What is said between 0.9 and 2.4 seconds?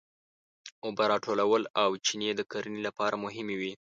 راټولول او چینې